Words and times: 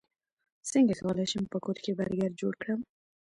څنګه 0.71 0.93
کولی 1.01 1.25
شم 1.31 1.43
په 1.53 1.57
کور 1.65 1.77
کې 1.83 1.97
برګر 1.99 2.31
جوړ 2.41 2.53
کړم 2.61 2.79